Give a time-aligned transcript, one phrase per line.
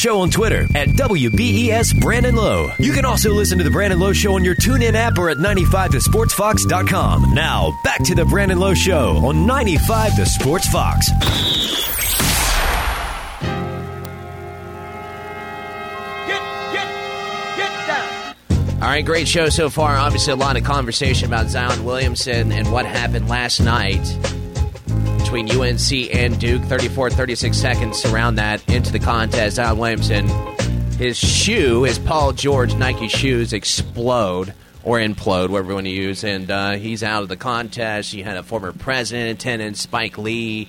[0.00, 2.72] Show on Twitter at WBES Brandon Lowe.
[2.78, 5.36] You can also listen to The Brandon Lowe Show on your TuneIn app or at
[5.36, 7.34] 95thesportsfox.com.
[7.34, 11.10] Now, back to The Brandon Lowe Show on 95 The Sports Fox.
[18.80, 19.96] All right, great show so far.
[19.96, 24.00] Obviously, a lot of conversation about Zion Williamson and what happened last night
[25.30, 26.60] between UNC and Duke.
[26.62, 29.56] 34 36 seconds around that into the contest.
[29.56, 30.26] Zion Williamson,
[30.98, 34.52] his shoe, his Paul George Nike shoes explode
[34.82, 38.12] or implode, whatever you want to use, and uh, he's out of the contest.
[38.12, 40.68] You had a former president in attendance, Spike Lee.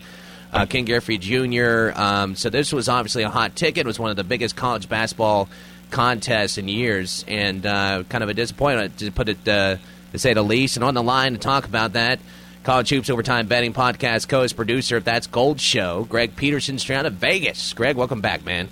[0.53, 1.91] Uh, Ken Griffey Jr.
[1.99, 3.85] Um, so this was obviously a hot ticket.
[3.85, 5.49] It was one of the biggest college basketball
[5.89, 9.77] contests in years, and uh, kind of a disappointment to put it uh,
[10.11, 10.77] to say the least.
[10.77, 12.19] And on the line to talk about that,
[12.63, 17.07] College Hoops Overtime Betting Podcast co-host producer of That's Gold Show, Greg Peterson, straight out
[17.07, 17.73] of Vegas.
[17.73, 18.69] Greg, welcome back, man.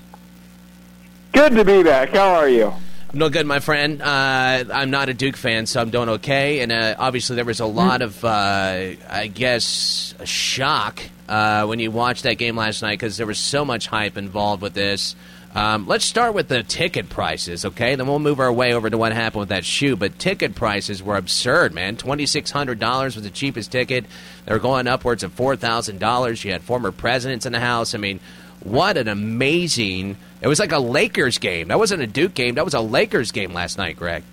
[1.31, 2.09] Good to be back.
[2.09, 2.71] How are you?
[3.13, 3.99] No good, my friend.
[4.03, 6.59] Uh, I'm not a Duke fan, so I'm doing okay.
[6.59, 11.80] And uh, obviously, there was a lot of, uh, I guess, a shock uh, when
[11.80, 15.16] you watched that game last night because there was so much hype involved with this.
[15.55, 17.95] Um, let's start with the ticket prices, okay?
[17.95, 19.95] Then we'll move our way over to what happened with that shoe.
[19.95, 21.97] But ticket prices were absurd, man.
[21.97, 24.05] Twenty six hundred dollars was the cheapest ticket.
[24.45, 26.44] They were going upwards of four thousand dollars.
[26.44, 27.95] You had former presidents in the house.
[27.95, 28.20] I mean,
[28.64, 30.17] what an amazing!
[30.42, 31.70] It was like a Lakers game.
[31.70, 32.55] That wasn't a Duke game.
[32.55, 34.23] That was a Lakers game last night, Greg.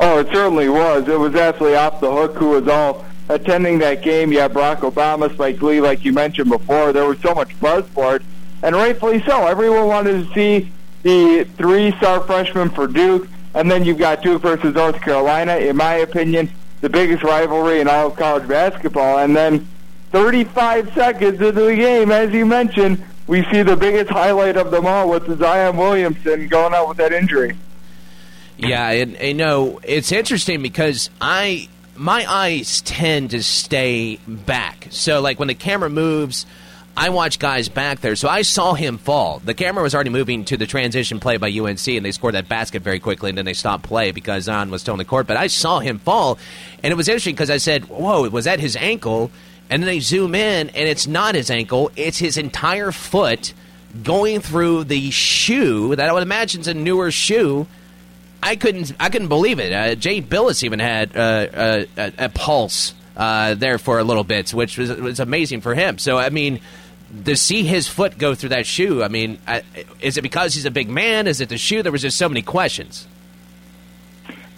[0.00, 1.06] Oh, it certainly was.
[1.08, 2.36] It was absolutely off the hook.
[2.36, 4.32] Who was all attending that game?
[4.32, 6.94] Had Barack Obama, Spike Lee, like you mentioned before.
[6.94, 8.22] There was so much buzz for it
[8.64, 9.46] and rightfully so.
[9.46, 14.74] Everyone wanted to see the three-star freshman for Duke, and then you've got Duke versus
[14.74, 15.56] North Carolina.
[15.56, 19.18] In my opinion, the biggest rivalry in all of college basketball.
[19.18, 19.68] And then
[20.12, 24.86] 35 seconds into the game, as you mentioned, we see the biggest highlight of them
[24.86, 27.56] all with Zion Williamson going out with that injury.
[28.56, 34.88] Yeah, and, and no, it's interesting because I my eyes tend to stay back.
[34.90, 36.46] So like when the camera moves
[36.96, 39.40] I watch guys back there, so I saw him fall.
[39.44, 42.48] The camera was already moving to the transition play by UNC, and they scored that
[42.48, 45.26] basket very quickly, and then they stopped play because Zion was still in the court.
[45.26, 46.38] But I saw him fall,
[46.84, 49.32] and it was interesting because I said, "Whoa, it was that his ankle?"
[49.70, 53.54] And then they zoom in, and it's not his ankle; it's his entire foot
[54.04, 57.66] going through the shoe that I would imagine is a newer shoe.
[58.40, 59.72] I couldn't, I couldn't believe it.
[59.72, 64.52] Uh, Jay Bilas even had uh, a, a, pulse uh, there for a little bit,
[64.52, 65.96] which was, was amazing for him.
[65.98, 66.60] So, I mean
[67.24, 69.62] to see his foot go through that shoe, I mean, I,
[70.00, 71.26] is it because he's a big man?
[71.26, 71.82] Is it the shoe?
[71.82, 73.06] There was just so many questions.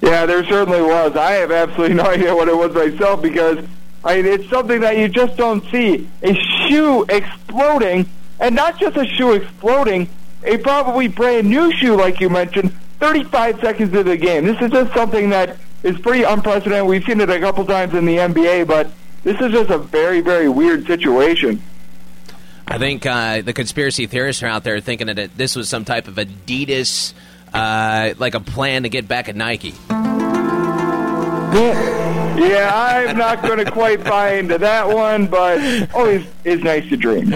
[0.00, 1.16] Yeah, there certainly was.
[1.16, 3.64] I have absolutely no idea what it was myself because
[4.06, 6.08] I mean, it's something that you just don't see.
[6.22, 8.08] A shoe exploding,
[8.38, 10.08] and not just a shoe exploding,
[10.44, 14.44] a probably brand new shoe, like you mentioned, 35 seconds into the game.
[14.44, 16.88] This is just something that is pretty unprecedented.
[16.88, 18.90] We've seen it a couple times in the NBA, but
[19.24, 21.60] this is just a very, very weird situation.
[22.68, 25.84] I think uh, the conspiracy theorists are out there thinking that it, this was some
[25.84, 27.14] type of Adidas,
[27.54, 29.74] uh, like a plan to get back at Nike.
[32.38, 36.96] Yeah, I'm not going to quite buy into that one, but always is nice to
[36.96, 37.32] dream.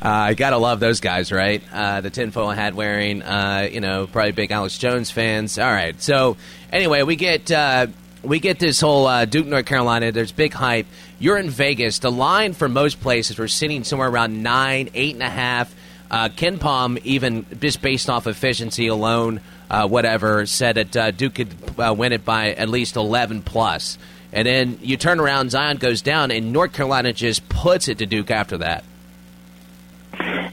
[0.00, 1.62] I uh, gotta love those guys, right?
[1.72, 5.58] Uh, the tinfoil hat wearing, uh, you know, probably big Alex Jones fans.
[5.58, 6.36] All right, so
[6.72, 7.88] anyway, we get uh,
[8.22, 10.12] we get this whole uh, Duke, North Carolina.
[10.12, 10.86] There's big hype.
[11.20, 11.98] You're in Vegas.
[11.98, 15.74] The line for most places we're sitting somewhere around nine, eight and a half.
[16.10, 21.54] Uh, KenPom, even just based off efficiency alone, uh, whatever, said that uh, Duke could
[21.78, 23.98] uh, win it by at least 11 plus.
[24.32, 28.06] And then you turn around, Zion goes down, and North Carolina just puts it to
[28.06, 28.84] Duke after that.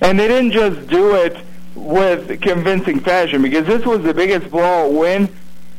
[0.01, 1.37] And they didn't just do it
[1.75, 5.29] with convincing fashion because this was the biggest blowout win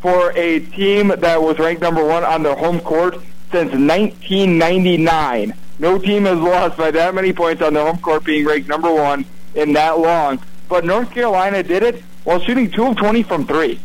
[0.01, 3.19] for a team that was ranked number one on their home court
[3.57, 5.55] since 1999.
[5.79, 8.93] No team has lost by that many points on their home court being ranked number
[8.93, 9.25] one
[9.55, 10.41] in that long.
[10.69, 13.81] But North Carolina did it while shooting 2 of 20 from 3.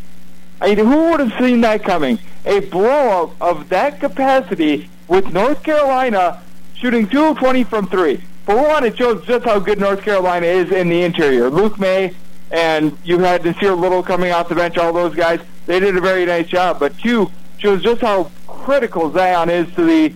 [0.59, 2.19] I mean, who would have seen that coming?
[2.45, 8.21] A blowout of that capacity with North Carolina shooting 2 of 20 from 3.
[8.45, 11.49] For one, it shows just how good North Carolina is in the interior.
[11.49, 12.13] Luke Maye
[12.51, 15.39] and you had Nassir Little coming off the bench, all those guys.
[15.65, 16.77] They did a very nice job.
[16.77, 20.13] But two shows just how critical Zion is to the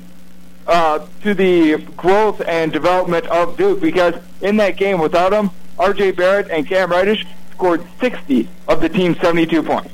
[0.68, 6.12] uh, to the growth and development of Duke because in that game without him, R.J.
[6.12, 9.92] Barrett and Cam Reddish scored 60 of the team's 72 points.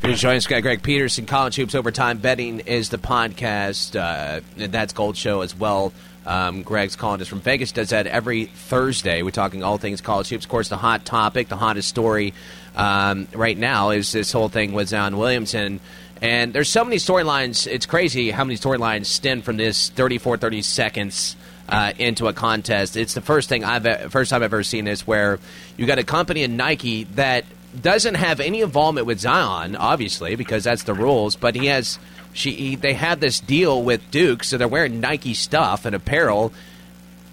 [0.00, 1.26] Here's joining us, Greg Peterson.
[1.26, 3.94] College Hoops Overtime Betting is the podcast.
[3.94, 5.92] Uh, that's Gold Show as well.
[6.24, 7.72] Um, Greg's calling us from Vegas.
[7.72, 9.22] Does that every Thursday.
[9.22, 10.44] We're talking all things college hoops.
[10.44, 12.34] Of course, the hot topic, the hottest story
[12.76, 15.80] um, right now is this whole thing with Zion Williamson.
[16.22, 17.66] And there's so many storylines.
[17.66, 21.36] It's crazy how many storylines stem from this 34, 30 seconds
[21.68, 22.96] uh, into a contest.
[22.96, 25.40] It's the first thing I've first time I've ever seen this where
[25.76, 27.44] you got a company in Nike that
[27.80, 31.34] doesn't have any involvement with Zion, obviously, because that's the rules.
[31.34, 31.98] But he has
[32.32, 36.52] she he, they had this deal with Duke, so they're wearing Nike stuff and apparel.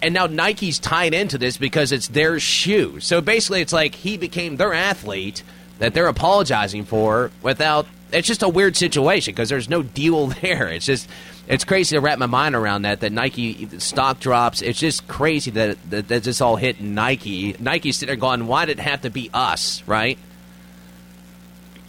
[0.01, 2.99] And now Nike's tied into this because it's their shoe.
[3.01, 5.43] So basically, it's like he became their athlete
[5.79, 7.87] that they're apologizing for without.
[8.11, 10.69] It's just a weird situation because there's no deal there.
[10.69, 11.09] It's just
[11.47, 12.99] it's crazy to wrap my mind around that.
[12.99, 14.61] That Nike stock drops.
[14.61, 17.55] It's just crazy that that, that this all hit Nike.
[17.59, 20.17] Nike's sitting there going, "Why did it have to be us?" Right?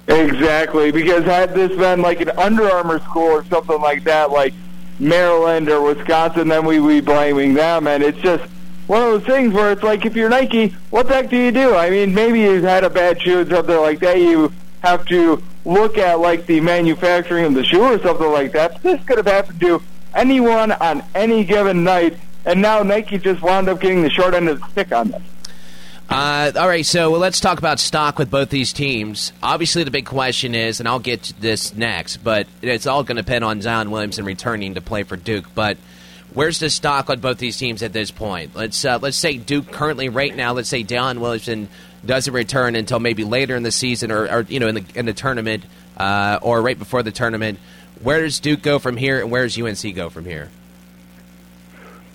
[0.08, 4.52] Exactly, because had this been like an Under Armour school or something like that, like
[4.98, 7.86] Maryland or Wisconsin, then we would be blaming them.
[7.86, 8.44] And it's just
[8.90, 11.52] one of those things where it's like, if you're Nike, what the heck do you
[11.52, 11.76] do?
[11.76, 14.18] I mean, maybe you've had a bad shoe or something like that.
[14.18, 14.52] You
[14.82, 18.72] have to look at like the manufacturing of the shoe or something like that.
[18.72, 19.80] But this could have happened to
[20.12, 24.48] anyone on any given night, and now Nike just wound up getting the short end
[24.48, 25.22] of the stick on this.
[26.08, 29.32] Uh, all right, so let's talk about stock with both these teams.
[29.40, 33.18] Obviously, the big question is, and I'll get to this next, but it's all going
[33.18, 35.44] to depend on Zion Williamson returning to play for Duke.
[35.54, 35.78] But
[36.34, 38.54] where's the stock on both these teams at this point?
[38.54, 41.68] Let's uh, let's say Duke currently, right now, let's say Zion Williamson
[42.04, 45.06] doesn't return until maybe later in the season, or, or you know, in the in
[45.06, 45.64] the tournament,
[45.96, 47.58] uh, or right before the tournament.
[48.02, 50.48] Where does Duke go from here, and where does UNC go from here?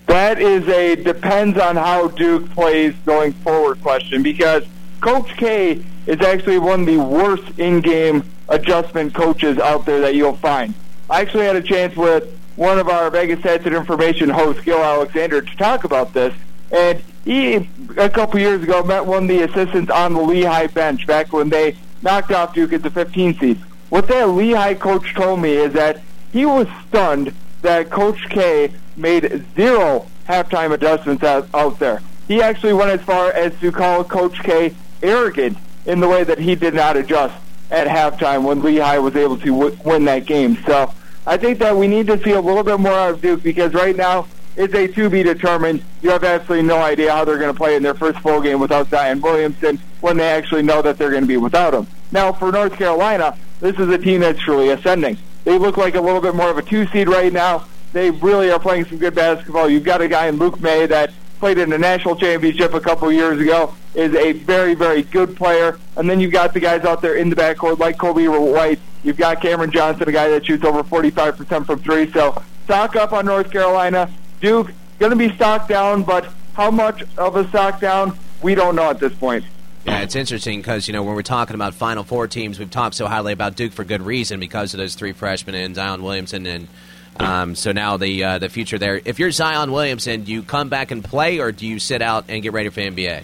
[0.07, 4.63] That is a depends on how Duke plays going forward question because
[5.01, 10.37] Coach K is actually one of the worst in-game adjustment coaches out there that you'll
[10.37, 10.73] find.
[11.09, 15.41] I actually had a chance with one of our Vegas and Information hosts, Gill Alexander,
[15.41, 16.33] to talk about this.
[16.71, 21.05] And he, a couple years ago, met one of the assistants on the Lehigh bench
[21.05, 23.57] back when they knocked off Duke at the 15 seed.
[23.89, 29.43] What that Lehigh coach told me is that he was stunned that Coach K made
[29.55, 32.01] zero halftime adjustments out, out there.
[32.27, 36.39] He actually went as far as to call Coach K arrogant in the way that
[36.39, 37.35] he did not adjust
[37.69, 40.57] at halftime when Lehigh was able to w- win that game.
[40.65, 40.93] So
[41.27, 43.73] I think that we need to see a little bit more out of Duke because
[43.73, 45.83] right now it's a to be determined.
[46.01, 48.59] You have absolutely no idea how they're going to play in their first full game
[48.59, 51.87] without Zion Williamson when they actually know that they're going to be without him.
[52.11, 55.17] Now for North Carolina, this is a team that's truly ascending.
[55.43, 58.51] They look like a little bit more of a two seed right now they really
[58.51, 59.69] are playing some good basketball.
[59.69, 63.11] You've got a guy in Luke Maye that played in the national championship a couple
[63.11, 65.79] years ago, is a very, very good player.
[65.95, 68.79] And then you've got the guys out there in the backcourt like Coby White.
[69.03, 72.11] You've got Cameron Johnson, a guy that shoots over 45% from three.
[72.11, 74.09] So stock up on North Carolina.
[74.41, 78.75] Duke, going to be stocked down, but how much of a stock down, we don't
[78.75, 79.45] know at this point.
[79.85, 82.95] Yeah, it's interesting because, you know, when we're talking about Final Four teams, we've talked
[82.95, 86.45] so highly about Duke for good reason because of those three freshmen and Zion Williamson
[86.45, 86.67] and–
[87.17, 89.01] um, so now the uh, the future there.
[89.03, 92.25] If you're Zion Williamson, do you come back and play, or do you sit out
[92.27, 93.23] and get ready for NBA?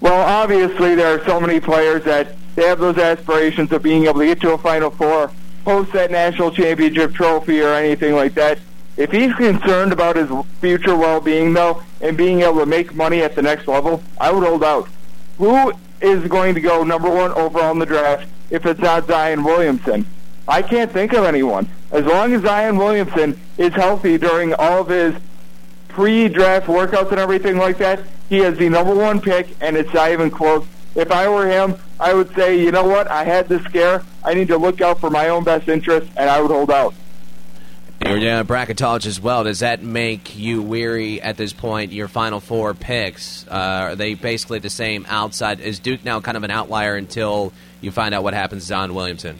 [0.00, 4.20] Well, obviously there are so many players that they have those aspirations of being able
[4.20, 5.30] to get to a Final Four,
[5.64, 8.58] host that national championship trophy, or anything like that.
[8.96, 10.28] If he's concerned about his
[10.60, 14.46] future well-being, though, and being able to make money at the next level, I would
[14.46, 14.88] hold out.
[15.38, 19.44] Who is going to go number one overall in the draft if it's not Zion
[19.44, 20.06] Williamson?
[20.48, 21.68] I can't think of anyone.
[21.92, 25.14] As long as Zion Williamson is healthy during all of his
[25.88, 30.12] pre-draft workouts and everything like that, he has the number one pick, and it's not
[30.12, 30.64] even close.
[30.94, 34.02] If I were him, I would say, you know what, I had this scare.
[34.24, 36.94] I need to look out for my own best interest, and I would hold out.
[38.06, 39.44] You're a bracketologist as well.
[39.44, 41.92] Does that make you weary at this point?
[41.92, 45.60] Your final four picks uh, are they basically the same outside?
[45.60, 48.94] Is Duke now kind of an outlier until you find out what happens to Zion
[48.94, 49.38] Williamson?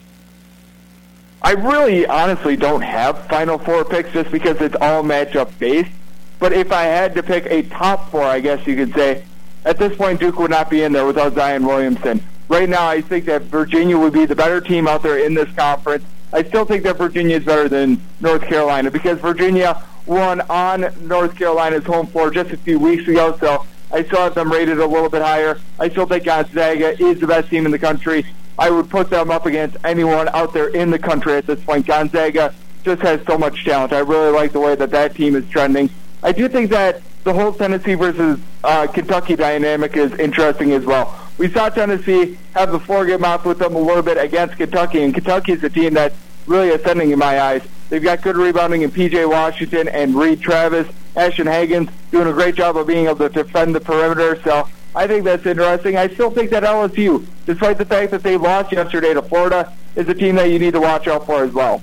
[1.42, 5.90] I really honestly don't have Final Four picks just because it's all matchup based.
[6.38, 9.24] But if I had to pick a top four, I guess you could say,
[9.64, 12.22] at this point Duke would not be in there without Zion Williamson.
[12.48, 15.50] Right now, I think that Virginia would be the better team out there in this
[15.54, 16.04] conference.
[16.32, 21.36] I still think that Virginia is better than North Carolina because Virginia won on North
[21.36, 24.86] Carolina's home floor just a few weeks ago, so I still have them rated a
[24.86, 25.58] little bit higher.
[25.78, 28.24] I still think Gonzaga is the best team in the country.
[28.60, 31.86] I would put them up against anyone out there in the country at this point.
[31.86, 33.94] Gonzaga just has so much talent.
[33.94, 35.88] I really like the way that that team is trending.
[36.22, 41.18] I do think that the whole Tennessee versus uh, Kentucky dynamic is interesting as well.
[41.38, 45.02] We saw Tennessee have the floor game off with them a little bit against Kentucky,
[45.02, 46.14] and Kentucky is a team that's
[46.46, 47.62] really ascending in my eyes.
[47.88, 49.24] They've got good rebounding in P.J.
[49.24, 50.86] Washington and Reid Travis.
[51.16, 54.40] Ashton Hagans doing a great job of being able to defend the perimeter.
[54.42, 55.96] So I think that's interesting.
[55.96, 60.08] I still think that LSU, despite the fact that they lost yesterday to Florida, is
[60.08, 61.82] a team that you need to watch out for as well.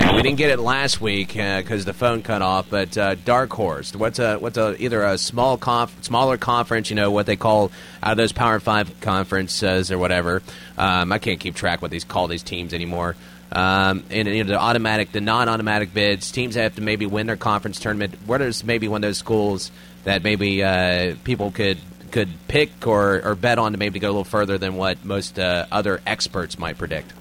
[0.00, 2.70] We didn't get it last week because uh, the phone cut off.
[2.70, 6.96] But uh, Dark Horse, what's a what's a either a small conf, smaller conference, you
[6.96, 7.70] know what they call
[8.02, 10.42] out of those Power Five conferences or whatever.
[10.76, 13.16] Um, I can't keep track what these call these teams anymore.
[13.50, 17.36] Um, and you know the automatic, the non-automatic bids, teams have to maybe win their
[17.36, 18.14] conference tournament.
[18.26, 19.70] Where maybe one of those schools
[20.04, 21.78] that maybe uh, people could
[22.08, 25.38] could pick or, or bet on to maybe go a little further than what most
[25.38, 27.12] uh, other experts might predict.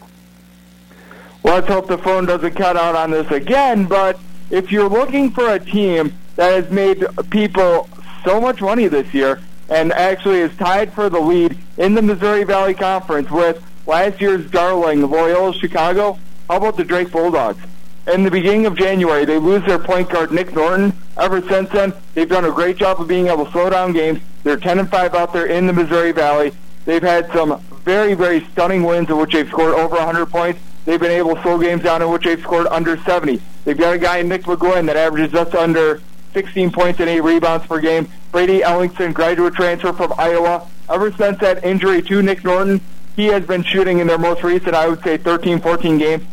[1.44, 3.86] Well, let's hope the phone doesn't cut out on this again.
[3.86, 7.90] But if you're looking for a team that has made people
[8.26, 9.40] so much money this year
[9.70, 14.50] and actually is tied for the lead in the Missouri Valley Conference with last year's
[14.50, 16.18] darling Loyola Chicago,
[16.50, 17.64] how about the Drake Bulldogs?
[18.08, 20.94] In the beginning of January, they lose their point guard Nick Norton.
[21.18, 24.20] Ever since then, they've done a great job of being able to slow down games.
[24.44, 26.52] They're 10 and 5 out there in the Missouri Valley.
[26.86, 30.60] They've had some very, very stunning wins in which they've scored over 100 points.
[30.86, 33.42] They've been able to slow games down in which they've scored under 70.
[33.66, 36.02] They've got a guy Nick McGlynn that averages just under
[36.34, 38.08] 16 points and 8 rebounds per game.
[38.32, 40.68] Brady Ellingson, graduate transfer from Iowa.
[40.88, 42.80] Ever since that injury to Nick Norton,
[43.16, 46.24] he has been shooting in their most recent, I would say, 13, 14 games,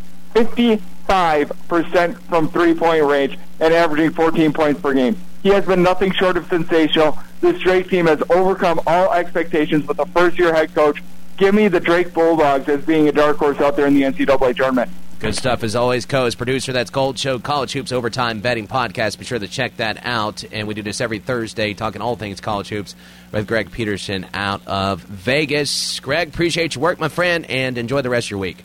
[1.07, 5.17] 55% from three-point range and averaging 14 points per game.
[5.43, 7.19] He has been nothing short of sensational.
[7.41, 11.03] This Drake team has overcome all expectations with a first-year head coach.
[11.37, 14.55] Give me the Drake Bulldogs as being a dark horse out there in the NCAA
[14.55, 14.89] tournament.
[15.19, 16.25] Good stuff as always, Co.
[16.25, 19.17] As producer, that's Gold Show College Hoops Overtime Betting Podcast.
[19.17, 20.43] Be sure to check that out.
[20.51, 22.95] And we do this every Thursday, talking all things college hoops
[23.31, 25.99] with Greg Peterson out of Vegas.
[26.01, 28.63] Greg, appreciate your work, my friend, and enjoy the rest of your week.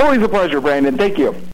[0.00, 0.96] Always a pleasure, Brandon.
[0.96, 1.40] Thank you.